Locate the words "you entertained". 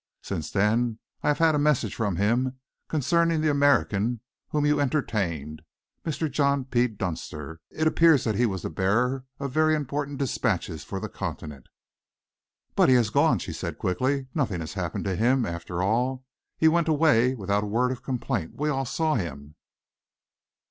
4.65-5.61